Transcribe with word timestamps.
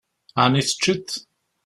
Ɛni 0.43 0.61
teččiḍ? 0.67 1.09